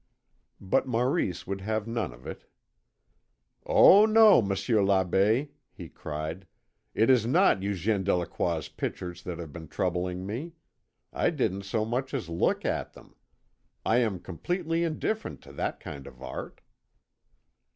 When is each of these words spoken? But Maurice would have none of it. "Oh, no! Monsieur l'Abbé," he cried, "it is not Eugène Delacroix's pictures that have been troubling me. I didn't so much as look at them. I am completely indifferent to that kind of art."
But 0.59 0.87
Maurice 0.87 1.45
would 1.45 1.61
have 1.61 1.85
none 1.87 2.11
of 2.11 2.25
it. 2.25 2.45
"Oh, 3.67 4.07
no! 4.07 4.41
Monsieur 4.41 4.81
l'Abbé," 4.81 5.49
he 5.71 5.89
cried, 5.89 6.47
"it 6.95 7.11
is 7.11 7.27
not 7.27 7.59
Eugène 7.59 8.03
Delacroix's 8.03 8.67
pictures 8.67 9.21
that 9.21 9.37
have 9.37 9.53
been 9.53 9.67
troubling 9.67 10.25
me. 10.25 10.53
I 11.13 11.29
didn't 11.29 11.65
so 11.65 11.85
much 11.85 12.15
as 12.15 12.29
look 12.29 12.65
at 12.65 12.93
them. 12.93 13.13
I 13.85 13.97
am 13.97 14.19
completely 14.19 14.83
indifferent 14.83 15.39
to 15.43 15.51
that 15.53 15.79
kind 15.79 16.07
of 16.07 16.19
art." 16.23 16.61